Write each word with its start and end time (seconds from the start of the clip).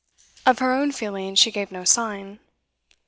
Of 0.47 0.57
her 0.57 0.73
own 0.73 0.91
feeling 0.93 1.35
she 1.35 1.51
gave 1.51 1.71
no 1.71 1.83
sign. 1.83 2.39